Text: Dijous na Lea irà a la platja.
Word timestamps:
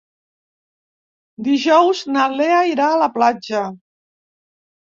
Dijous 1.49 2.01
na 2.15 2.25
Lea 2.41 2.65
irà 2.73 2.89
a 2.97 2.99
la 3.05 3.13
platja. 3.21 3.65